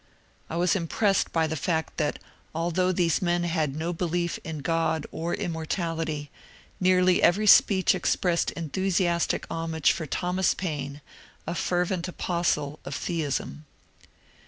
[0.49, 2.17] I was impressed by the fact that
[2.55, 6.31] although these men had no belief in Grod or immortality,
[6.79, 11.01] nearly every speech expressed enthu siastic homage for Thomas Paine,
[11.45, 13.65] a fervent apostle of theism.